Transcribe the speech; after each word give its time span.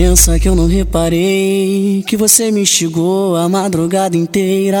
Pensa 0.00 0.38
que 0.38 0.48
eu 0.48 0.54
não 0.54 0.68
reparei 0.68 2.04
que 2.06 2.16
você 2.16 2.52
me 2.52 2.60
instigou 2.60 3.34
a 3.34 3.48
madrugada 3.48 4.16
inteira. 4.16 4.78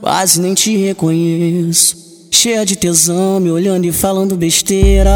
Quase 0.00 0.40
nem 0.40 0.54
te 0.54 0.74
reconheço. 0.74 2.28
Cheia 2.30 2.64
de 2.64 2.76
tesão, 2.76 3.38
me 3.38 3.50
olhando 3.50 3.84
e 3.84 3.92
falando 3.92 4.38
besteira. 4.38 5.12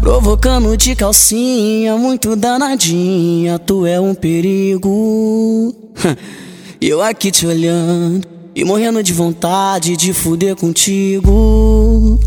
Provocando 0.00 0.76
de 0.76 0.96
calcinha, 0.96 1.96
muito 1.96 2.34
danadinha. 2.34 3.60
Tu 3.60 3.86
é 3.86 4.00
um 4.00 4.12
perigo. 4.12 5.72
Eu 6.82 7.00
aqui 7.00 7.30
te 7.30 7.46
olhando 7.46 8.26
e 8.56 8.64
morrendo 8.64 9.04
de 9.04 9.12
vontade 9.12 9.96
de 9.96 10.12
fuder 10.12 10.56
contigo. 10.56 12.18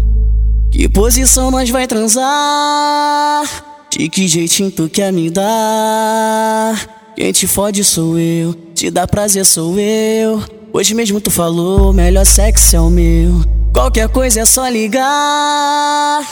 Que 0.71 0.87
posição 0.87 1.51
nós 1.51 1.69
vai 1.69 1.87
transar? 1.87 3.72
De 3.95 4.09
que 4.09 4.27
jeitinho 4.27 4.71
tu 4.71 4.89
quer 4.89 5.13
me 5.13 5.29
dar? 5.29 7.13
Quem 7.15 7.31
te 7.31 7.45
fode 7.45 7.83
sou 7.83 8.17
eu, 8.17 8.51
te 8.73 8.89
dá 8.89 9.05
prazer 9.05 9.45
sou 9.45 9.79
eu. 9.79 10.43
Hoje 10.73 10.95
mesmo 10.95 11.21
tu 11.21 11.29
falou, 11.29 11.93
melhor 11.93 12.25
sexo 12.25 12.75
é 12.75 12.81
o 12.81 12.89
meu. 12.89 13.43
Qualquer 13.71 14.09
coisa 14.09 14.39
é 14.39 14.45
só 14.45 14.67
ligar. 14.67 16.23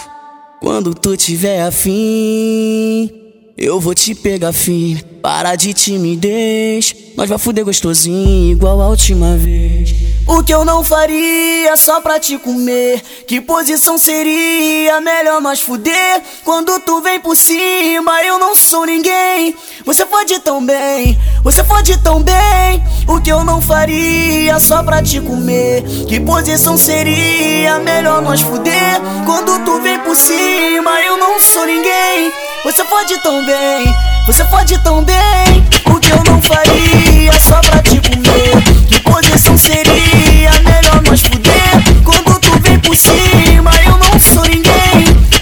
Quando 0.60 0.96
tu 0.96 1.16
tiver 1.16 1.62
afim, 1.62 3.12
eu 3.56 3.80
vou 3.80 3.94
te 3.94 4.16
pegar 4.16 4.54
firme. 4.54 5.06
Para 5.22 5.56
de 5.56 5.72
timidez, 5.72 6.96
nós 7.16 7.30
vai 7.30 7.38
fuder 7.38 7.64
gostosinho 7.64 8.54
igual 8.54 8.82
a 8.82 8.88
última 8.88 9.38
vez. 9.38 9.94
O 10.28 10.44
que 10.44 10.52
eu 10.52 10.66
não 10.66 10.84
faria 10.84 11.78
só 11.78 12.02
pra 12.02 12.20
te 12.20 12.40
comer? 12.40 13.02
Que 13.28 13.40
posição 13.40 14.00
seria 14.00 15.00
melhor 15.00 15.40
nós 15.40 15.62
fuder? 15.62 16.24
Quando 16.44 16.80
tu 16.80 17.02
vem 17.02 17.20
por 17.20 17.36
cima, 17.36 18.20
eu 18.24 18.40
não 18.40 18.56
sou 18.56 18.86
ninguém. 18.86 19.54
Você 19.86 20.06
pode 20.06 20.40
tão 20.40 20.66
bem, 20.66 21.20
você 21.44 21.64
pode 21.64 21.96
tão 21.98 22.24
bem. 22.24 22.84
O 23.08 23.22
que 23.22 23.32
eu 23.32 23.44
não 23.44 23.62
faria 23.62 24.60
só 24.60 24.82
pra 24.82 25.04
te 25.04 25.22
comer? 25.22 25.84
Que 26.08 26.20
posição 26.20 26.78
seria 26.78 27.78
melhor 27.80 28.24
nós 28.24 28.42
fuder? 28.42 29.00
Quando 29.26 29.64
tu 29.66 29.82
vem 29.82 30.00
por 30.00 30.16
cima, 30.16 31.00
eu 31.02 31.18
não 31.18 31.40
sou 31.40 31.66
ninguém. 31.66 32.32
Você 32.64 32.84
pode 32.84 33.18
tão 33.24 33.44
bem, 33.44 33.86
você 34.26 34.44
pode 34.46 34.78
tão 34.80 35.04
bem. 35.04 35.66
O 35.86 36.00
que 36.00 36.12
eu 36.12 36.24
não 36.26 36.42
faria 36.42 37.32
só 37.40 37.60
pra 37.62 37.82
te 37.82 38.00
comer? 38.02 38.62
Que 38.88 39.00
posição 39.00 39.58
seria 39.58 40.52
melhor 40.64 41.02
nós 41.08 41.22
fuder? 41.22 42.04
Quando 42.04 42.40
tu 42.40 42.60
vem 42.62 42.80
por 42.80 42.96
cima, 42.96 43.72
eu 43.86 43.98
não 43.98 44.20
sou 44.20 44.44
ninguém. 44.44 44.72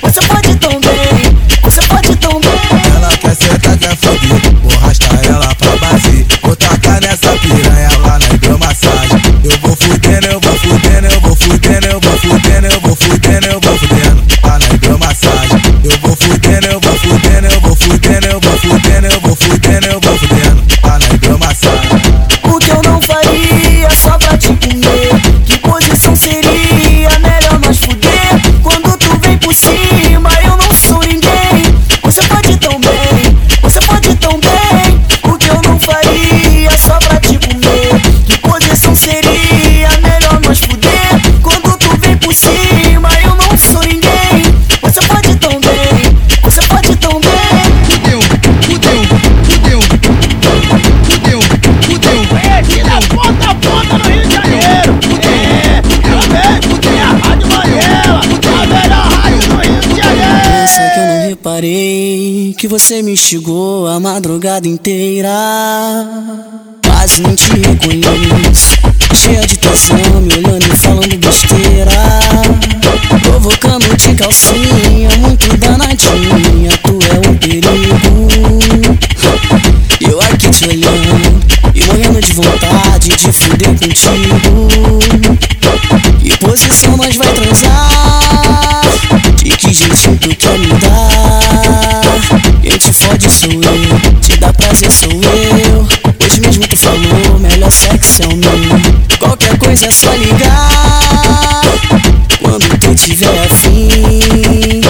Você 0.01 0.21
pode 0.21 0.55
tão 0.55 0.71
bem, 0.79 1.37
você 1.63 1.81
pode 1.83 2.15
tão 2.15 2.39
bem. 2.39 2.49
Ela 2.95 3.09
quer 3.17 3.35
sentar, 3.35 3.77
quer 3.77 3.95
foder, 3.97 4.55
vou 4.63 4.71
arrastar 4.77 5.19
ela 5.25 5.55
pra 5.55 5.75
base. 5.77 6.25
Vou 6.41 6.55
tacar 6.55 7.01
nessa 7.01 7.31
piranha 7.37 7.89
lá 7.99 8.17
na 8.19 8.33
hidromassagem. 8.33 9.21
Eu 9.43 9.57
vou 9.61 9.75
fudendo, 9.75 10.27
eu 10.27 10.39
vou 10.39 10.57
fudendo, 10.57 11.07
eu 11.07 11.21
vou 11.21 11.35
fudendo, 11.35 11.87
eu 11.87 11.99
vou 12.01 12.17
fudendo, 12.17 12.67
eu 12.67 12.81
vou 12.81 12.95
fudendo, 12.95 13.47
eu 13.47 13.59
vou 13.61 13.77
fudendo. 13.77 14.23
Lá 14.43 14.59
na 14.59 14.65
hidromassagem. 14.73 15.61
Eu 15.83 15.97
vou 16.01 16.15
fudendo, 16.15 16.67
eu 16.67 16.79
vou 16.79 16.93
fudendo, 16.99 17.18
que 62.59 62.67
você 62.67 63.01
me 63.01 63.13
instigou 63.13 63.87
a 63.87 64.01
madrugada 64.01 64.67
inteira. 64.67 65.29
Quase 66.85 67.21
nem 67.21 67.33
te 67.33 67.51
reconheço. 67.53 68.75
Cheia 69.15 69.47
de 69.47 69.57
tesão, 69.57 70.19
me 70.19 70.33
olhando 70.33 70.65
e 70.65 70.77
falando 70.77 71.17
besteira. 71.19 71.89
Provocando 73.23 73.95
de 73.95 74.13
calcinha, 74.13 75.09
muito 75.19 75.55
danadinha. 75.55 76.71
Tu 76.83 76.99
é 77.07 77.29
um 77.29 77.37
perigo. 77.37 78.27
Eu 80.01 80.19
aqui 80.19 80.49
te 80.49 80.65
olhando 80.65 81.39
e 81.73 81.85
morrendo 81.85 82.19
de 82.19 82.33
vontade 82.33 83.07
de 83.07 83.31
fuder 83.31 83.69
contigo. 83.69 84.99
Que 86.21 86.37
posição 86.45 86.97
nós 86.97 87.15
vai 87.15 87.31
transar? 87.31 88.28
Sou 93.39 93.49
eu, 93.53 94.19
te 94.19 94.35
dá 94.37 94.51
prazer 94.51 94.91
sou 94.91 95.09
eu. 95.09 95.87
Hoje 96.21 96.41
mesmo 96.41 96.67
tu 96.67 96.75
falou, 96.75 97.39
melhor 97.39 97.71
sexo 97.71 98.23
é 98.23 98.27
o 98.27 98.35
meu. 98.35 99.17
Qualquer 99.17 99.57
coisa 99.57 99.85
é 99.85 99.91
só 99.91 100.11
ligar. 100.13 101.61
Quando 102.41 102.77
tu 102.79 102.93
tiver 102.95 103.45
afim, 103.45 104.81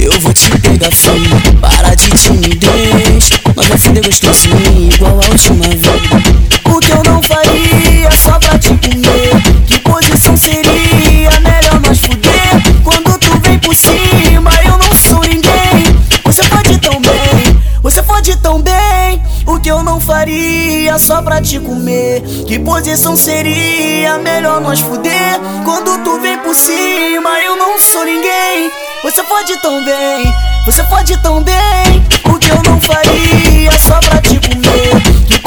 eu 0.00 0.18
vou 0.20 0.32
te 0.32 0.48
pegar 0.60 0.90
firme. 0.92 1.28
Para 1.60 1.94
de 1.94 2.08
timidez, 2.08 3.28
nós 3.54 3.66
vai 3.66 3.76
fuder 3.76 4.02
gostosinho 4.02 4.90
igual 4.94 5.20
a 5.20 5.30
última 5.30 5.68
vez. 5.68 5.89
Só 21.00 21.22
pra 21.22 21.40
te 21.40 21.58
comer? 21.58 22.22
Que 22.46 22.58
posição 22.58 23.16
seria 23.16 24.18
melhor 24.18 24.60
nós 24.60 24.80
fuder? 24.80 25.40
Quando 25.64 25.96
tu 26.04 26.20
vem 26.20 26.38
por 26.38 26.54
cima, 26.54 27.40
eu 27.40 27.56
não 27.56 27.78
sou 27.78 28.04
ninguém. 28.04 28.70
Você 29.02 29.22
pode 29.22 29.56
tão 29.62 29.82
bem, 29.82 30.34
você 30.66 30.82
pode 30.84 31.16
tão 31.22 31.42
bem. 31.42 31.54
O 32.26 32.38
que 32.38 32.50
eu 32.50 32.62
não 32.64 32.78
faria 32.80 33.72
só 33.78 33.98
pra 34.00 34.20
te 34.20 34.38
comer? 34.40 35.26
Que 35.26 35.39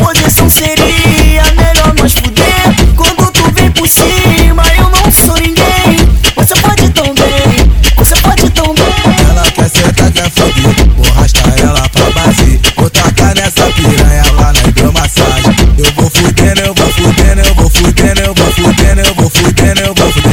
eu 19.66 19.94
vou 19.96 20.33